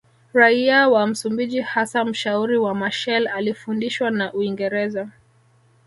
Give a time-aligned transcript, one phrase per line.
[0.33, 5.09] Raia wa Msumbiji hasa mshauri wa Machel alifundishwa na Uingereza